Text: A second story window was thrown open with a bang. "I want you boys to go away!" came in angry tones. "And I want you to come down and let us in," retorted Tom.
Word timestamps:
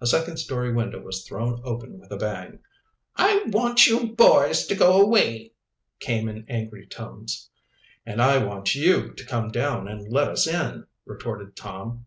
A 0.00 0.06
second 0.06 0.36
story 0.36 0.72
window 0.72 1.00
was 1.00 1.26
thrown 1.26 1.60
open 1.64 1.98
with 1.98 2.12
a 2.12 2.16
bang. 2.16 2.60
"I 3.16 3.42
want 3.48 3.88
you 3.88 4.14
boys 4.14 4.64
to 4.68 4.76
go 4.76 5.02
away!" 5.02 5.54
came 5.98 6.28
in 6.28 6.46
angry 6.48 6.86
tones. 6.86 7.50
"And 8.06 8.22
I 8.22 8.38
want 8.38 8.76
you 8.76 9.12
to 9.14 9.26
come 9.26 9.50
down 9.50 9.88
and 9.88 10.12
let 10.12 10.28
us 10.28 10.46
in," 10.46 10.86
retorted 11.04 11.56
Tom. 11.56 12.06